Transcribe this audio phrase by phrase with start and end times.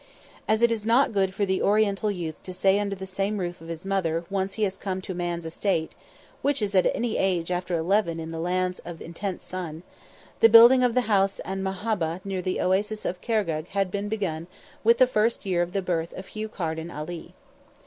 [0.47, 3.61] As it is not good for the Oriental youth to stay under the same roof
[3.61, 5.93] as his mother, once he has come to man's estate
[6.41, 9.83] which is at any age after eleven in the lands of intense sun
[10.39, 14.47] the building of the House 'an Mahabbha near the Oasis of Khargegh had been begun
[14.83, 17.35] within the first year of the birth of Hugh Carden Ali.